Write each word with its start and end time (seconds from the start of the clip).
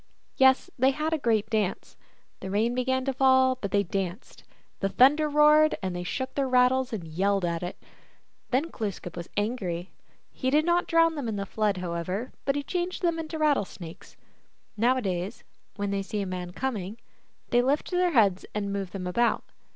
Yes, 0.35 0.71
they 0.79 0.89
had 0.89 1.13
a 1.13 1.17
great 1.19 1.47
dance. 1.51 1.95
The 2.39 2.49
rain 2.49 2.73
began 2.73 3.05
to 3.05 3.13
fall, 3.13 3.59
but 3.61 3.69
they 3.69 3.83
danced. 3.83 4.43
The 4.79 4.89
thunder 4.89 5.29
roared, 5.29 5.75
and 5.83 5.95
they 5.95 6.01
shook 6.01 6.33
their 6.33 6.47
rattles 6.49 6.91
and 6.91 7.07
yelled 7.07 7.45
at 7.45 7.61
it. 7.61 7.77
Then 8.49 8.71
Glooskap 8.71 9.15
was 9.15 9.29
angry. 9.37 9.91
He 10.31 10.49
did 10.49 10.65
not 10.65 10.87
drown 10.87 11.13
them 11.13 11.27
in 11.27 11.35
the 11.35 11.45
Flood, 11.45 11.77
however, 11.77 12.31
but 12.45 12.55
he 12.55 12.63
changed 12.63 13.03
them 13.03 13.19
into 13.19 13.37
rattlesnakes. 13.37 14.17
Nowadays, 14.75 15.43
when 15.75 15.91
they 15.91 16.01
see 16.01 16.21
a 16.21 16.25
man 16.25 16.49
coming, 16.51 16.97
they 17.49 17.61
lift 17.61 17.89
up 17.93 17.99
their 17.99 18.13
heads 18.13 18.43
and 18.55 18.73
move 18.73 18.93
them 18.93 19.05
about. 19.05 19.43